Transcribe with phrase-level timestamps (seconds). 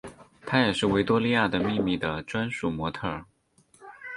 [0.47, 3.23] 她也是维多利亚的秘密的专属模特儿。